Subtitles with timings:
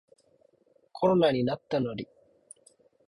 [0.93, 2.07] コロナになったナリ